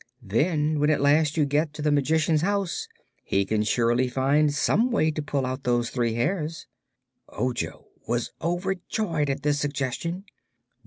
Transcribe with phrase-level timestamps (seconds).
[0.23, 2.87] "Then, when at last you get to the Magician's house,
[3.23, 6.65] he can surely find some way to pull out those three hairs."
[7.29, 10.23] Ojo was overjoyed at this suggestion.